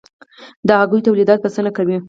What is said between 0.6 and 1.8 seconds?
د هګیو تولیدات بسنه